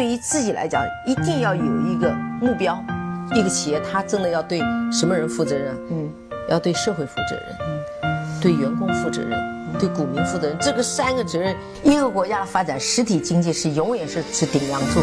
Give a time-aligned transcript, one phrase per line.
[0.00, 2.10] 对于自己来讲，一定要有一个
[2.40, 2.82] 目标。
[3.34, 4.58] 一个企业，它真的要对
[4.90, 5.76] 什么人负责任？
[5.90, 6.10] 嗯，
[6.48, 7.44] 要对社会负责任，
[8.04, 9.38] 嗯，对员工负责任，
[9.78, 10.56] 对股民负责任。
[10.58, 15.00] 这个三个责任，一个国家的发展，实体经济是永远是是顶梁柱。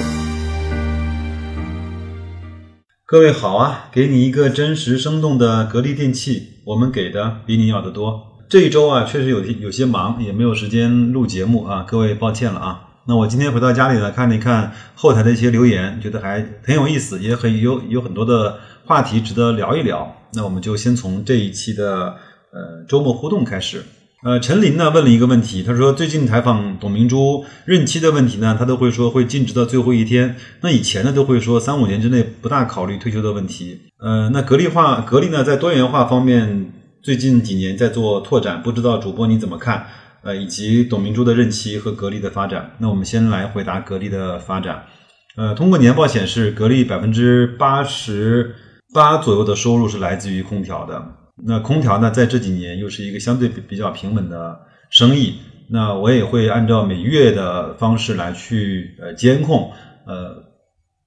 [3.05, 8.19] 各位好啊，给你一个真实生动的格力电器，我们给的比你要的多。
[8.49, 12.83] 这一周啊，确实有有些忙，也没有时间录节目啊，各位抱歉了啊。
[13.07, 20.13] 那我今天回到家里呢，看了一看后台的一些留言，觉得还很有意思，也很有有很多的话题值得聊一聊。
[20.33, 22.17] 那我们就先从这一期的
[22.51, 23.81] 呃周末互动开始。
[24.23, 30.35] 呃，陈林呢问了一个问题，他说最近采访董明珠任期的问题呢，他都会说会禁止到最后一天。
[30.59, 33.79] 那以前呢都会说三五年之内不大考虑退休的问题。
[33.99, 39.85] 呃，那格力化格力呢在多元化方面最近几年在做拓展，不知道主播你怎么看？
[40.27, 44.83] 呃，以及董明珠的任期和格力的发展，那我们先来回答格力的发展。
[45.37, 48.53] 呃，通过年报显示，格力百分之八十
[48.93, 51.01] 八左右的收入是来自于空调的。
[51.45, 55.39] 那空调呢，在这几年又是一个相对比比较平稳的生意。
[55.69, 59.71] 那我也会按照每月的方式来去呃监控
[60.05, 60.43] 呃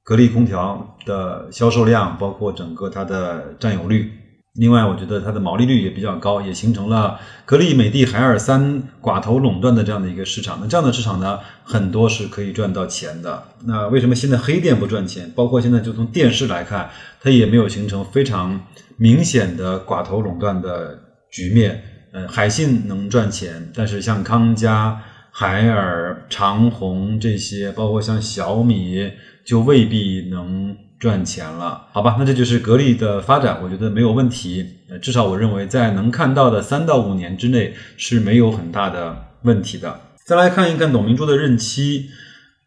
[0.02, 4.10] 格力空调的销售量，包括整个它的占有率。
[4.54, 10.58] 另外，我觉得它的毛利率也比较高，也形成了格力、美的、海尔三寡头垄断的这样的一个市场。
[10.60, 13.44] 那这样的市场呢，很多是可以赚到钱的。
[13.64, 15.30] 那为什么现在黑店不赚钱？
[15.36, 18.60] 包括现在就从电视来看，它也没有形成非常
[18.96, 20.98] 明显的寡头垄断的
[21.30, 21.80] 局面。
[22.12, 29.12] 呃，海信能赚钱，但是像康佳、海尔、长虹这些，包括像小米，
[29.46, 30.76] 就未必能。
[31.00, 34.66] 赚钱了，好吧，那这就是格力的发展，我觉得没有问题。
[34.90, 39.98] 呃，至少我认为在能看到的三到五年之内是没有很大的问题的。
[40.26, 42.10] 再来看一看董明珠的任期，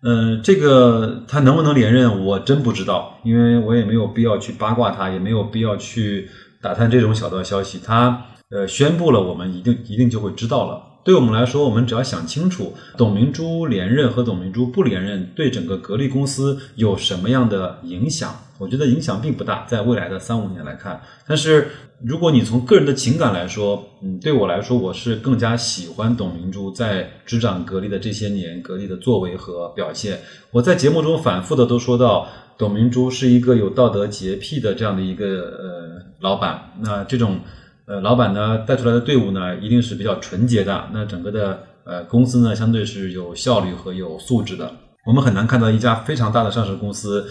[0.02, 6.28] 呃，这个他能不能连任，我真不知道，因为我也没有必要去八卦他，也没有必要去
[6.60, 7.80] 打探这种小道消息。
[7.86, 10.82] 他呃宣布了，我们一定一定就会知道了。
[11.04, 18.34] 对我们来说，我们只要想清楚，董明珠连任和董明珠不连任对整个格力公司有什么样的影响？
[18.58, 21.02] 我觉得影响并不大，在未来的三五年来看。
[21.28, 21.68] 但是，
[22.06, 30.22] 如果你从个人的情感来说，嗯，对我来说，我是更加喜欢董明珠在执掌格力的这些年，格力的作为和表现。
[30.52, 36.72] 我在节目中反复的都说到，董明珠是一个有道德洁癖的这样的一个呃老板。
[36.80, 37.40] 那这种。
[37.86, 40.90] 呃，老板呢带出来的队伍呢，一定是比较纯洁的。
[40.94, 44.72] 那整个的呃公司呢，相对是有效率和有素质的。
[45.06, 47.28] 我们很难看到一家非常大的上市公司，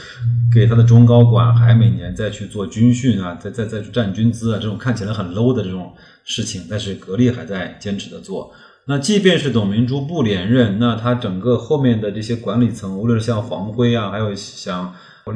[0.55, 5.91] 给他的中高管还每年再去做军训啊，再再再去站军姿啊，这种看起来很 low 的这种
[6.25, 6.67] 事情。
[6.69, 8.53] 但是格力还在坚持的做。
[8.87, 14.95] 那即便是董明珠不连任，那他整个后面的这些管理层，无论是像黄辉啊，还有像。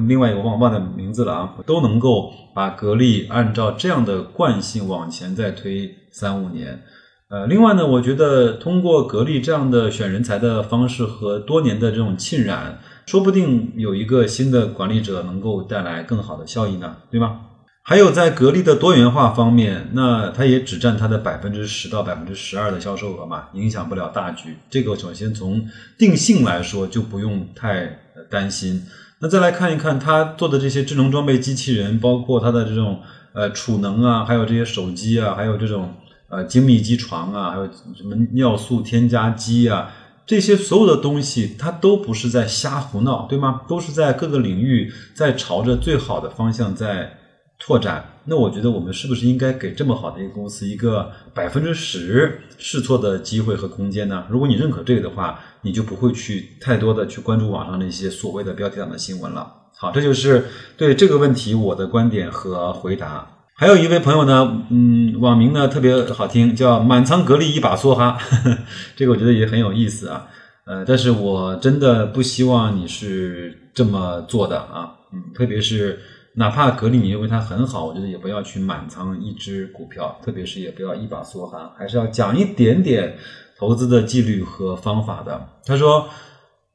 [0.08, 6.82] 另外一个忘忘的名字了啊，都能够把格力按照这样的惯性往前再推三五年。
[7.28, 17.40] 呃，另外呢，我觉得通过格力这样的选人才的方式和多年的这种浸染，说不定有一个新的管理者能够带来更好的效益呢，对吗？
[17.82, 24.56] 还有在格力的多元化方面，那它也只占它的百分之十到百分之十二的销售额嘛，影响不了大局。
[24.68, 25.64] 这个首先从
[25.96, 27.98] 定性来说就不用太
[28.28, 28.82] 担心。
[29.20, 33.00] 那再来看一看他做的这些智能装备机器人，包括他的这种
[33.32, 35.94] 呃储能啊，还有这些手机啊，还有这种
[36.28, 39.90] 呃精密机床啊，还有什么尿素添加机啊，
[40.26, 43.62] 这些所有的东西，它都不是在瞎胡闹，对吗？
[43.66, 47.18] 都是在各个领域在朝着最好的方向在。
[47.58, 54.26] 拓展，那我觉得我们是不是应该给这么好的一个公司一个百分之十试错的机会和空间呢？
[54.28, 59.50] 如果你认可这个的话，你就不会去太多的去关注网上那些所谓的标题党的新闻了。
[59.78, 60.44] 好，这就是
[60.76, 63.26] 对这个问题我的观点和回答。
[63.54, 68.18] 还有一位朋友呢，嗯，网名呢特别好听，叫满仓格力一把梭哈，
[68.94, 70.28] 这个我觉得也很有意思啊。
[70.66, 75.98] 呃，但是我真的不希望你是这么做的啊，嗯，特别是。
[76.38, 83.16] 哪怕格力你认为它很好，我觉得也不要去满仓一只股票，特别是也不要一把梭哈，还是要讲一点点
[83.58, 85.48] 投资的纪律和方法的。
[85.64, 86.06] 他说，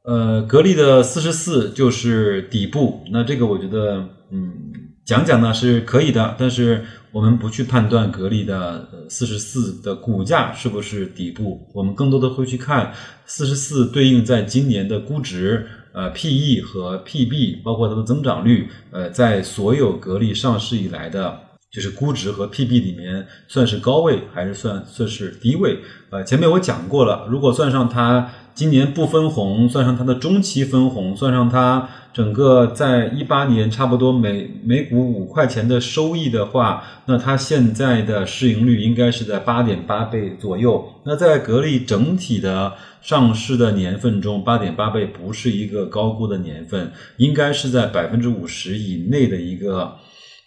[0.04, 4.52] 呃，格力的四十四就是底部，那这个我觉得，嗯，
[5.06, 12.92] 讲讲呢是可以的，但是我们不去判断格力的四十四的股价是不是底部，我们更多的会去看
[13.28, 15.68] 四十四对应在今年的估值。
[15.94, 21.40] 呃，P/E 和 P/B，包括它的增长率，呃，在所有格力上市以来的
[21.72, 25.80] 就是估值和 PB 里面算是高位还是算算是低位？
[26.10, 40.86] 呃，前面我讲过了，如果算上它今年不分红，算上它的中期分红，算上它整个在一八年差不多每每股五块钱的收益的话，那它现在的市盈率应该是在八点八倍左右。
[41.06, 49.96] 那在格力整体的上市的年份中，八点八倍不是一个高估的年份，应该是在百分之五十以内的一个。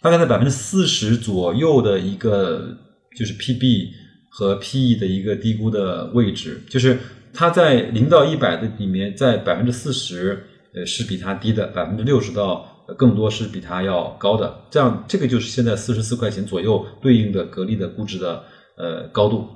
[0.05, 2.77] 大概在百分之四十左右的一个
[3.17, 3.87] 就是 PB
[4.29, 6.99] 和 PE 的一个低估的位置，就是
[7.33, 14.55] 它在零到一百的里面，在百分之四十呃是比它低的，百分之六十到更多是比它要高的。
[14.69, 18.43] 这样这个就是现在四十四块钱左右对应的格力的估值的
[18.77, 19.47] 呃高度。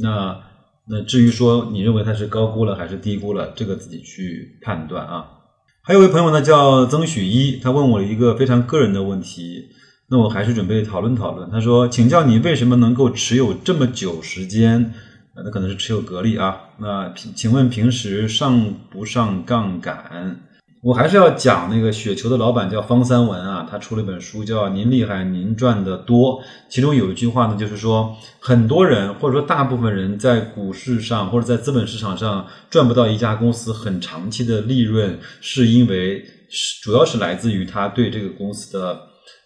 [0.00, 0.34] 那
[0.88, 5.26] 那至于说你认为它是高估了还是低估了，这个自己去判断啊。
[5.82, 9.68] 还有位朋友呢叫曾许一，他问我了一个非常个人的问题。
[10.10, 11.48] 那我还是准备讨论讨论。
[11.50, 14.92] 他说：“请教你为什么能够持有这么久时间？
[15.36, 16.56] 那可能是持有格力啊。
[16.78, 20.40] 那请问平时上不上杠杆？
[20.82, 26.40] 我还是要讲那个雪球的老板叫方三文啊，他出了一本书叫《您厉害，您赚的多》。
[26.68, 39.02] 其中有一句话呢，就是说很多人或者说大部分人在股市上或者在资本市场上赚不到一家公司很长期的利润，是因为是主要是来自于他对这个公司的。”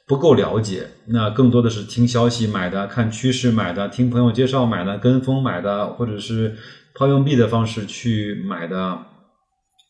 [0.07, 6.57] 不够了解，那更多的是听消息买的，看趋势买的，听朋友介绍买的，跟风买的，或者是
[6.95, 8.99] 抛硬币的方式去买的，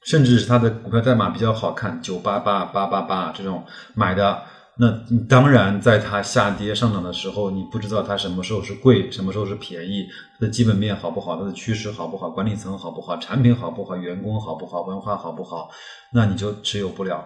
[0.06, 3.64] 甚至是它的股票代码比较好看，九八八八八八这种
[3.94, 4.43] 买的。
[4.76, 4.90] 那
[5.28, 10.05] 当然，在它下跌上涨的时候，你不知道它什么时候是贵，什么时候是便宜，
[10.38, 15.70] 它的基本面好不好，它的趋势好不好，管理层好不好，产品好不好，员工好不好，文化好不好，
[16.12, 17.25] 那你就持有不了。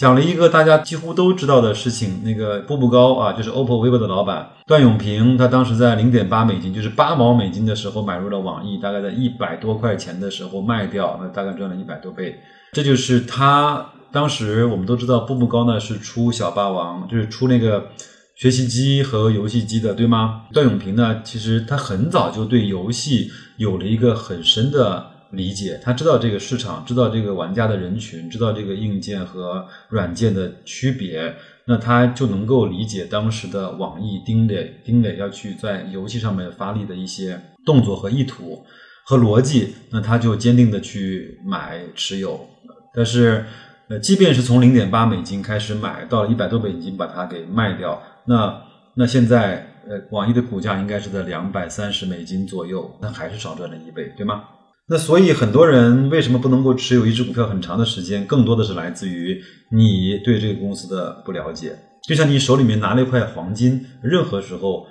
[0.00, 12.34] 讲了一个大家几乎都知道的事情，那个步步高啊，就是 OPPO、vivo 的老板段永平，他当时在零点八美金，就是八毛美金的时候买入了网易，大概在一百多块钱的时候卖掉，那大概赚了一百多倍。
[12.72, 17.88] 这就是他当时我们都知道，步步高呢是出小霸王，就是出那个
[18.36, 20.44] 学习机和游戏机的，对吗？
[20.54, 25.08] 段永平呢，其实他很早就对游戏有了一个很深的。
[25.32, 31.34] 理解，他知道这个市场，知道这个玩家的人群，知道这个硬件和软件的区别，
[31.66, 38.64] 那他就能够理解当时的网易丁磊丁磊要去在游戏上面发力的一些动作和意图
[39.04, 42.48] 和逻辑，那他就坚定的去买持有。
[42.92, 43.44] 但是，
[43.88, 48.60] 呃，即便是从零点八美金开始买，到了一百多美金把它给卖掉，那
[48.94, 54.42] 那现在，呃，网易的股价应该是在两百三十美金左右，那还是少赚了一倍，对吗？
[54.92, 58.26] 那所以很多人为什么不能够持有一只股票很长的时间？
[58.26, 59.40] 更多的是来自于
[59.70, 61.78] 你对这个公司的不了解。
[62.08, 64.84] 就像你手里面拿了一块黄金，任何时候，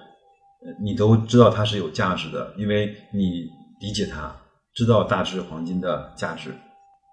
[0.82, 3.44] 你都知道它是有价值的，因为你
[3.82, 4.34] 理解它，
[4.74, 6.52] 知道大致黄金的价值。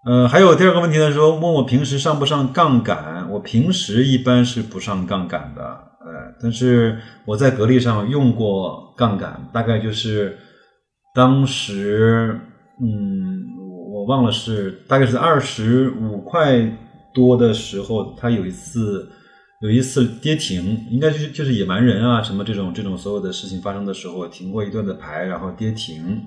[0.06, 3.28] 呃，还有第二个问题呢，说问我平时上不上杠杆？
[3.32, 10.38] 我平时一般是不上杠杆的，呃，但是我在格力上用过杠杆，大概就是
[11.12, 12.38] 当时。
[12.78, 16.60] 嗯，我我忘了是大概是二十五块
[17.14, 19.08] 多的时候，它有一次
[19.62, 26.26] 有一次跌停，应该就是就是野蛮人啊什么这种这种所有的事情发生的时候，停过一段的牌，然后跌停，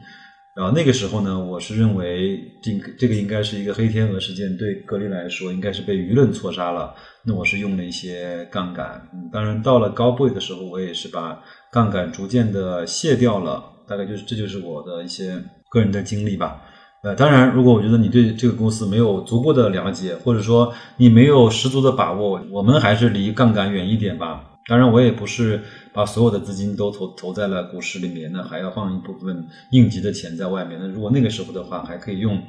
[0.56, 11.40] 然后那个时候呢，我是认为这个这个应该是一个黑天鹅事件，对格力来说应该是被舆论错杀了，那我是用了一些杠杆，当然到了高位的时候，我也是把
[11.72, 15.40] 杠杆逐渐的卸掉了，大概就是这就是我的一些。
[15.70, 16.62] 个人的经历吧，
[17.04, 24.46] 呃，当然，如果我觉得你对这个公司没有足够的了解，或者说你没有十足的把握，我们还是离杠杆远一点吧。
[24.68, 25.62] 当然，我也不是
[25.94, 30.78] 把所有的资金都投投在了股市里面，那还要放一部分应急的钱在外面。
[30.82, 32.42] 那如果那个时候的话，还可以用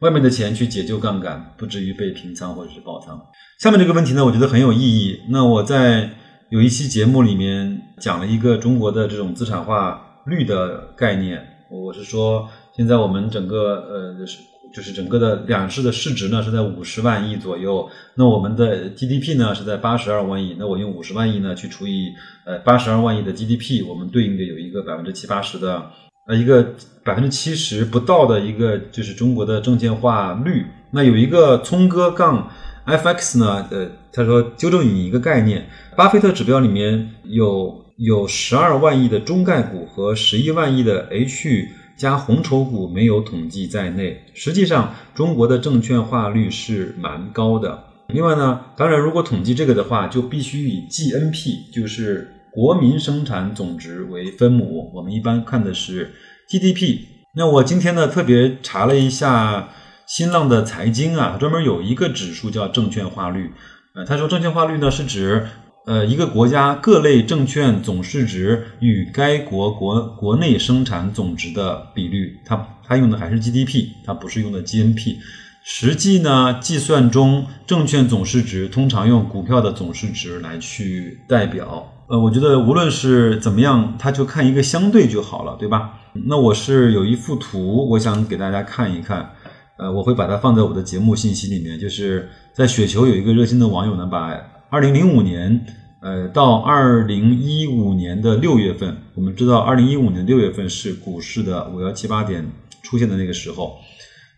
[0.00, 3.20] 外面的钱去解救杠杆，不至于被平仓或者是爆仓。
[3.60, 5.20] 下面这个问题呢，我觉得很有意义。
[5.30, 6.10] 那我在
[6.50, 12.48] 有一期节目里面讲了一个中国的这种资产化率的概念，我是说。
[12.76, 14.38] 现在我们整个呃就是
[14.74, 22.14] 就是整个的两市的市值呢是在五十万亿左右，那我们的 GDP 呢是在八十二万亿，那我用五十万亿呢去除以
[22.46, 25.90] 呃八十二万亿的 GDP，我们对应的有一个百分之七八十的
[26.26, 26.74] 呃一个
[27.04, 30.64] 百分之七十不到的一个就是中国的证券化率。
[30.92, 32.50] 那有一个聪哥杠
[32.86, 41.68] FX 呢，呃他说纠正你一个概念，巴菲特指标里面有有十二万亿的中概股和十一万亿的 H。
[42.02, 47.84] 加红筹股没有统计在内，实际上中国的证券化率是蛮高的。
[48.08, 56.12] 另外呢，当然如果统计这个的话，就必须以 GNP，就是国民生产总值为分母，我们一般看的是
[56.48, 57.02] GDP。
[57.36, 59.68] 那我今天呢特别查了一下
[60.08, 63.52] 新浪的财经啊，专门有一个指数叫证券化率。
[63.94, 65.46] 呃，他说证券化率呢是指
[65.84, 72.40] 呃一个国家各类证券总市值与该国国国内生产总值的比率。
[72.44, 75.16] 它它用的还是 GDP，它不是用的 GNP。
[75.64, 81.92] 实际呢，计算中证券总市值通常用股票的总市值来去代表。
[82.08, 86.00] 呃，我觉得无论是怎么样，它就看一个相对就好了，对吧？
[86.26, 89.30] 那我是有一幅图，我想给大家看一看。
[89.78, 91.78] 呃，我会把它放在我的节目信息里面。
[91.78, 94.36] 就是在雪球有一个热心的网友呢，把
[94.72, 95.66] 二零零五年
[96.00, 102.50] 呃到二零一五年的六月份，我们知道二零一五年六月份是股市的五幺七八点
[102.82, 103.76] 出现的那个时候。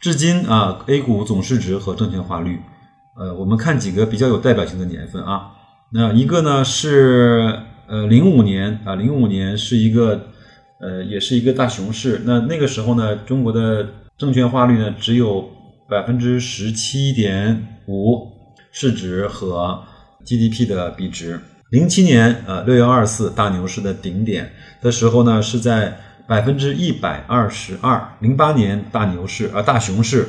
[0.00, 2.58] 至今啊，A 股总市值和证券化率，
[3.16, 5.52] 呃，我们看几个比较有代表性的年份啊。
[5.92, 10.30] 那一个呢是呃零五年啊，零五年是一个
[10.80, 12.22] 呃也是一个大熊市。
[12.24, 13.88] 那那个时候呢，中国的
[14.18, 15.48] 证券化率呢只有
[15.88, 18.32] 百分之十七点五
[18.72, 19.84] 市值和
[20.24, 21.40] GDP 的比值。
[21.70, 25.98] 零七年呃六幺二四大牛市的顶点的时候呢是在。
[26.26, 30.28] 百分之一百二十二，零八年大牛市啊大熊市，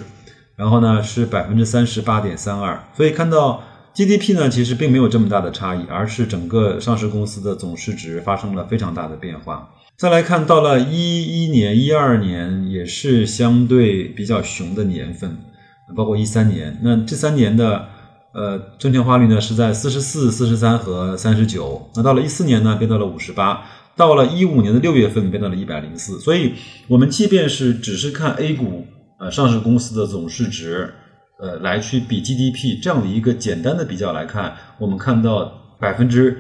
[0.58, 9.70] 然后呢是百分之三十八点三二，所以看到 GDP 呢其实并没有这么大的差异，而是整个上市公司的总市值发生了非常大的变化。
[9.96, 15.38] 再来看到了一一年、一二年也是相对比较熊的年份，
[15.96, 17.88] 包括一三年，那这三年的
[18.36, 23.66] 呃证券化率呢是在四十四、四十三和三十九，那到了一四年呢变到了五十八。
[23.98, 26.20] 到了一五年的六月份，变到了一百零四。
[26.20, 26.52] 所以，
[26.90, 28.86] 我们即便是只是看 A 股
[29.18, 30.94] 呃上市公司的总市值，
[31.40, 35.50] 呃来去比 GDP 这样的一个简单的比较来看，我们看到
[35.80, 36.38] 百分之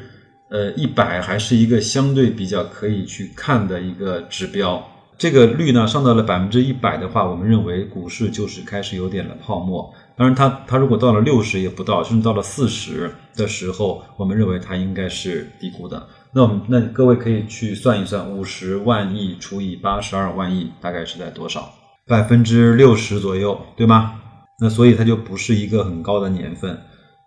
[0.50, 4.86] 呃一百还是一个相对比较可以去看的一个指标。
[5.18, 9.94] 这个率呢上到了百分之一百的话，我们认为股市就是开始有点了泡沫。
[10.18, 16.08] 当然，它它如果到了六十也不到，甚至到了四十的时候，我们认为它应该是低估的。
[16.34, 21.74] 那我们那各位可以去算一算，五十万亿除以八十二万亿，大概是在多少？
[22.08, 24.16] 百分之六十左右，对吗？
[24.62, 26.80] 那所以它就不是一个很高的年份。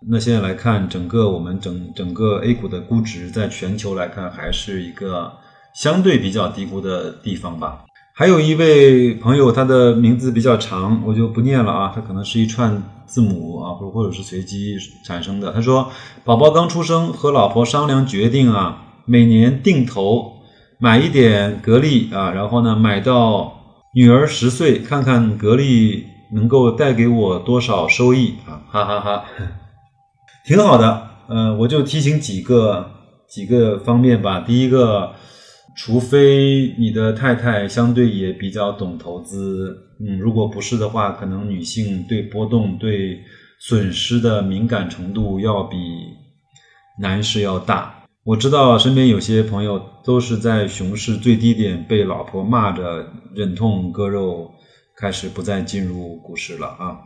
[0.08, 5.32] 那现在来看，整个我们整整个 A 股的估值，在全球来看，还是一个
[5.74, 7.84] 相对比较低估的地方吧。
[8.18, 15.52] 还有一位朋友，他的名字比较长，我就不念了啊，他可能是一串字母啊，或或者是随机产生的。
[15.52, 15.88] 他说，
[16.24, 18.86] 宝宝刚出生，和老婆商量决定啊。
[19.04, 20.32] 每年定投
[20.80, 23.52] 买一点格力啊，然后呢买到
[23.94, 29.24] 女儿十岁，看看格力能够带给我多少收益啊，哈哈哈，
[30.44, 31.06] 挺好的。
[31.28, 32.90] 嗯，我就提醒几个
[33.28, 34.40] 几个方面吧。
[34.40, 35.12] 第一个，
[35.78, 43.20] 除非你的太太相对也比较懂投资，嗯，如果不是的话，可能女性对波动、对
[43.60, 45.76] 损失的敏感程度要比
[47.00, 47.94] 男士要大。
[48.24, 54.50] 我知道身边有些朋友都是在熊市最低点被老婆骂着忍痛割肉，
[54.96, 56.98] 开始不再进入股市了啊！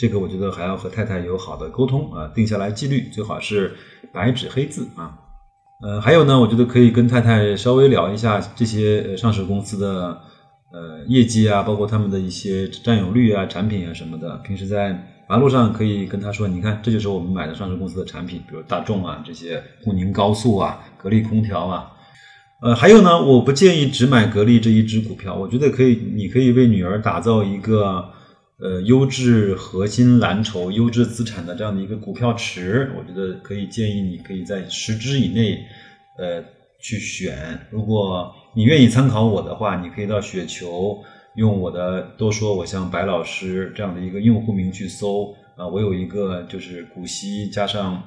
[0.00, 3.76] 这个我觉得还要和太太有好的沟通啊，定下来纪律，最好是
[4.12, 5.16] 白纸黑字啊。
[5.82, 10.20] 呃，还有呢，我觉得可以跟太太稍微聊一下这些上市公司的
[10.72, 15.14] 呃业绩啊，包括他们的一些占有率啊、产品啊什么的，平时在。
[15.30, 21.92] 马路上可以跟他说：“你看，这就是我们买的上市公司的产品，比如大众啊，这些沪宁高速啊，格力空调啊。
[22.62, 28.08] 呃，还有呢，我不建议只买格力这一只股票，我觉得可以，你可以为女儿打造一个
[28.60, 32.92] 呃优质核心蓝筹、优质资产的这样的一个股票池。
[32.96, 35.64] 我觉得可以建议你可以在十只以内
[36.18, 36.42] 呃
[36.80, 37.66] 去选。
[37.70, 41.02] 如果你愿意参考我的话，你可以到雪球。”
[41.36, 48.02] 用我的多说，我像白老师这样的一个用户名去搜啊，我有一个就是股息加上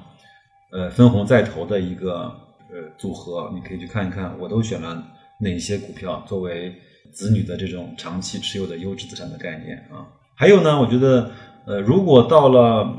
[0.70, 2.30] 呃分红再投的一个
[2.70, 5.02] 呃组合，你可以去看一看，我都选了
[5.38, 6.74] 哪些股票作为
[7.10, 10.04] 子女的这种长期持有的优质资产的概念啊。
[10.34, 11.30] 还有呢，我觉得
[11.66, 12.94] 呃，如果到了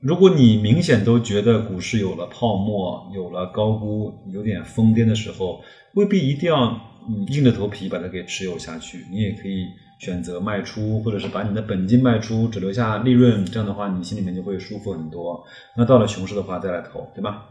[0.00, 5.60] 如果你明显都觉得股市有了泡沫，有了高估，有点疯癫的时候，
[5.94, 6.78] 未必一定要。
[7.06, 9.66] 嗯，硬着头皮把它给持有下去，你也可以
[10.00, 15.44] 选择卖出，或者是把你的本金卖出，只留下利润，这样的话你心里面就会舒服很多。
[15.76, 17.44] 那到了熊市的话再来投，对吧？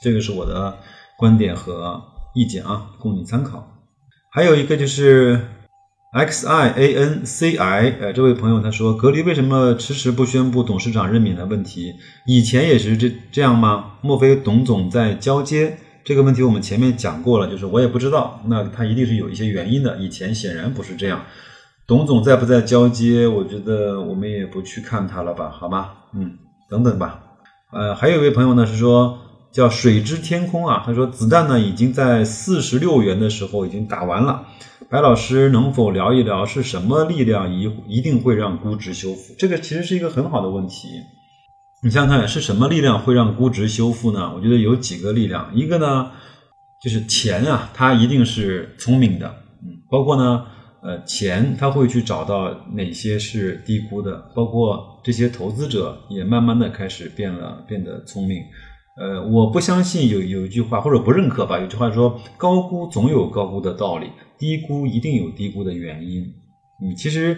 [0.00, 0.78] 这个是我的
[1.18, 2.00] 观点和
[2.34, 3.68] 意见啊，供你参考。
[4.30, 5.40] 还有一个就是
[6.14, 11.92] X I A N C I，呃，这位朋友他说，格力为什么迟迟不宣布董事长任免的问题？
[12.24, 13.94] 以前也是这这样吗？
[14.00, 15.76] 莫非董总在交接？
[16.04, 19.96] 这个问题我们前面讲过了，就是我也不知道，那他一定是有一些原因的。
[19.96, 21.20] 以前显然不是这样。
[21.84, 23.26] 董总在不在交接？
[23.26, 25.90] 我觉得我们也不去看他了吧，好吗？
[26.14, 26.38] 嗯，
[26.70, 27.22] 等等吧。
[27.72, 29.18] 呃，还有一位朋友呢是说
[29.54, 34.48] 叫水之天空啊，他说子弹呢已经在四十六元的时候已经打完了。
[34.90, 39.34] 白老师能否聊一聊是什么力量一一定会让估值修复？
[39.38, 40.88] 这个其实是一个很好的问题。
[41.84, 44.34] 你想想看，是什么力量会让估值修复呢？
[44.34, 46.10] 我觉得有几个力量，一个呢
[46.82, 49.28] 就是钱啊，它一定是聪明的，
[49.62, 50.46] 嗯，包括呢。
[50.86, 58.42] 呃，钱他会去找到哪些是低估的，包括这些投资者也慢慢的开始变了，变得聪明。
[58.96, 64.06] 呃，我不相信有有一句话或者不认可吧，有句话说高估总有高估的道理，
[64.38, 66.24] 低估一定有低估的原因。
[66.80, 67.36] 你其实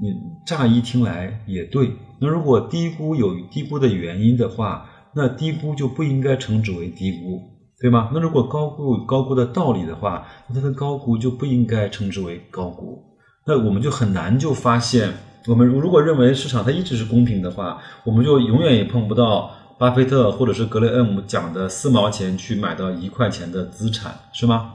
[0.00, 0.14] 你
[0.46, 1.90] 乍一听来也对，
[2.20, 7.40] 那如果低估有低估的原因的话，那低估就不应该称之为低估。
[7.80, 8.12] 对吗？
[8.14, 13.02] 那如果高估高估的道理的话，那它的高估就不应该称之为高估。
[13.44, 15.12] 那我们就很难就发现，
[15.48, 19.50] 我们如果认为市场它一直是公平的话，我们就永远也碰不到
[19.82, 24.74] 巴菲特或者是格雷厄姆讲的四毛钱去买到一块钱的资产，是吗？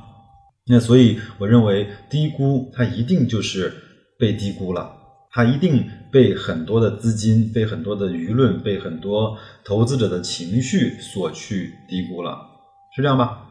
[0.68, 3.74] 那所以我认为低估它一定就是
[4.20, 4.92] 被低估了，
[5.32, 12.38] 它一定被很多的资金、被很多的舆论、被很多投资者的情绪所去低估了。
[12.94, 13.48] 是这样吧？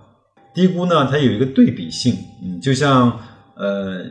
[0.53, 3.19] 低估呢，它有一个对比性，嗯，就像
[3.55, 4.05] 呃，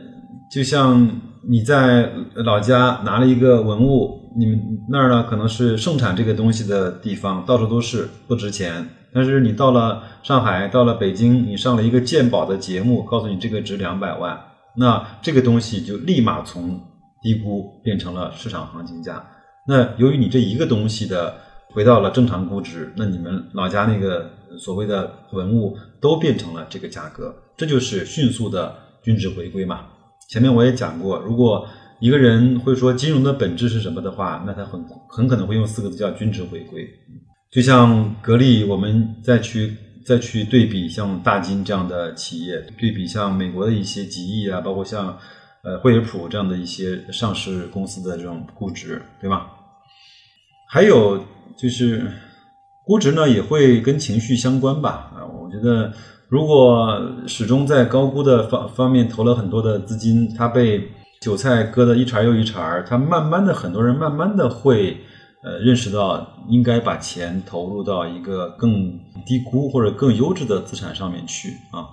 [0.50, 8.88] 就像你在老家拿了一个文物，你们那儿呢可能是盛产这个东西的地方，到处都是不值钱。
[9.12, 14.38] 但是你到了上海，到了北京，你上了一个鉴宝的节目，告诉你这个值两百万，
[14.76, 16.80] 那这个东西就立马从
[17.22, 19.24] 低估变成了市场行情价。
[19.66, 21.34] 那由于你这一个东西的
[21.72, 24.30] 回到了正常估值，那你们老家那个。
[24.58, 29.80] 所谓的文物都变成了这个价格，这就是迅速的均值回归嘛。
[30.30, 36.88] 前面我也讲过，如果一个人会说金融的本质是什么的话，那他很很可能会用四个字叫均值回归。
[37.50, 39.74] 就像格力，我们再去
[40.04, 45.18] 再去对比像大金这样的企业，对比像美国的一些极易啊，包括像
[45.62, 49.50] 呃惠而浦这样的一些上市公司的这种估值，对吧？
[50.68, 51.24] 还有
[51.56, 52.10] 就是。
[52.88, 55.10] 估值呢也会跟情绪相关吧？
[55.12, 55.92] 啊，我觉得
[56.28, 60.88] 如果始终在高估的方方面投了很多的资金，它被
[61.20, 64.98] 韭菜割的一茬又一茬，他慢慢的很多人慢慢的会
[65.42, 71.86] 呃认识到应该把钱投入到一个更低估或者更优质的资产上面去啊。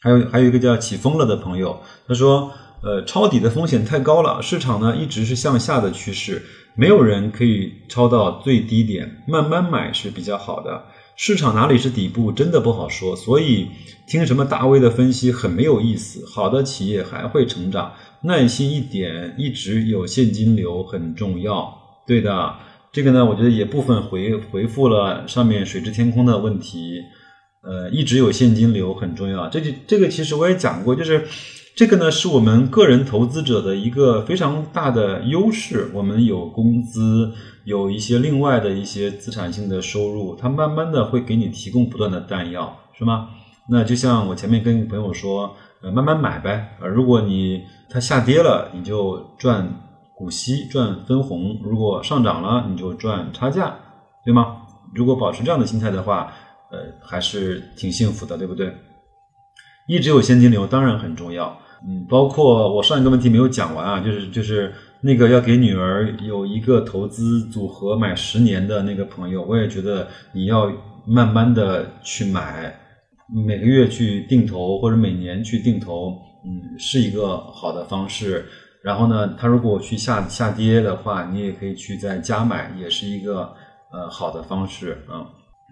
[0.00, 2.50] 还有还有一个叫起风了的朋友，他说。
[2.80, 6.44] 呃，抄底的风险太高了，市场呢一直是向下的趋势，
[6.76, 10.84] 没有人可以抄到最低点，慢慢买是比较好的。
[11.16, 13.66] 市场哪里是底部，真的不好说，所以
[14.06, 16.24] 听什么大 V 的分析很没有意思。
[16.32, 21.72] 好的企业还会成长，耐心一点，一直有现金流很重要。
[22.06, 22.54] 对的，
[22.92, 27.02] 这个呢，我觉得也部分回回复了上面水至天空的问题。
[27.62, 31.26] 呃，一直有现金流很重要，这就这个其实我也讲过，就是。
[31.76, 35.88] 这个呢，是我们个人投资者的一个非常大的优势。
[35.94, 37.32] 我们有工资，
[37.64, 43.28] 有一些另外的一些资产性的收入，它慢慢的会给你提供不断的弹药，是吗？
[43.70, 46.76] 那就像我前面跟朋友说，呃，慢慢买呗。
[46.80, 49.68] 呃，如果你它下跌了，你就赚
[50.14, 53.76] 股息，赚分红；如果上涨了，你就赚差价，
[54.24, 54.62] 对吗？
[54.94, 56.32] 如果保持这样的心态的话，
[56.70, 58.74] 呃，还是挺幸福的，对不对？
[59.86, 61.58] 一直有现金流当然很重要。
[61.86, 70.70] 嗯，包括我上一个问题没有讲完啊，就是就是那个要给女儿有一个投资组合买十年的那个朋友，我也觉得你要
[71.06, 72.74] 慢慢的去买，
[73.46, 78.46] 每个月去定投或者每年去定投，嗯，是一个好的方式。
[78.82, 83.52] 然后呢，它如果去下下跌的话，你也可以去再加买，也是一个
[83.92, 85.28] 呃好的方式啊。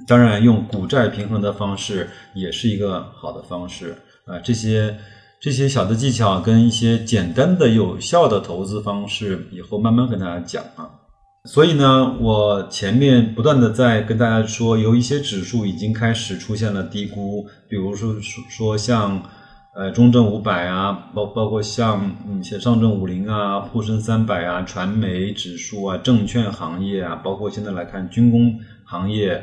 [0.07, 4.39] 当然，用股债平衡的方式也是一个好的方式啊。
[4.41, 4.97] 这些。
[5.39, 10.89] 这些小的技巧跟一些简单的有效的投资方式，以后慢慢跟大家讲啊。
[11.45, 18.17] 所以呢，我前面不断的在跟大家说，有一些指数已经开始出现了低估，比如说
[18.49, 19.23] 说像
[19.77, 29.43] 呃中证五百啊，包包括像嗯像上证五零啊、沪深三百啊、传媒指数啊、证券行业啊，包括现在来看军工行业，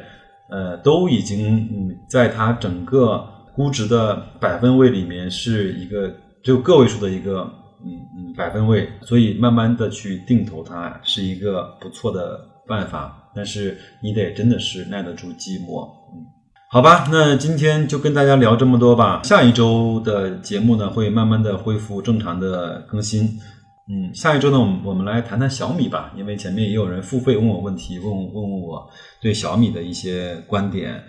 [0.50, 3.30] 呃都已经嗯在它整个。
[3.56, 7.48] 估值的百分位里面是一个只有个位数的一个
[7.86, 15.88] 嗯嗯百分位，所以慢慢的去定投它是一个不错的办法，但是你得真的是耐得住寂寞。
[16.74, 19.22] 好吧，那今天就跟大家聊这么多吧。
[19.26, 23.26] 下一周的节目呢，会慢慢的恢复正常的更新。
[23.88, 28.90] 嗯，下一周呢，我们我们来谈谈小米吧，因为前面也有人付费问我问题，问问问我
[29.22, 31.04] 对小米的一些观点。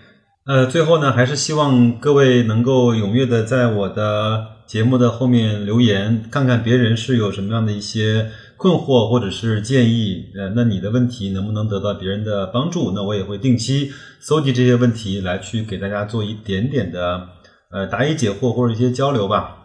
[0.45, 10.31] 呃，最后呢，还是希望各位能够踊跃的在我的节目的后面留言，看看别人是有什么样的一些困惑或者是建议。
[10.37, 12.91] 呃，那你的问题能不能得到别人的帮助？
[12.91, 17.27] 那我也会定期搜集这些问题来去给大家做一点点的
[17.71, 19.57] 呃答疑解惑或者一些交流吧。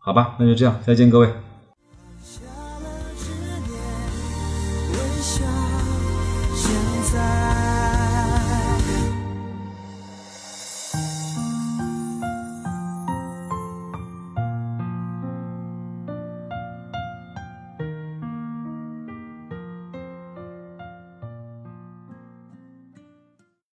[0.00, 1.47] 好吧，那就这样，再见各位。